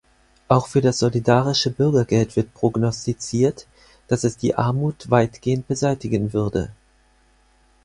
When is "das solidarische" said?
0.81-1.69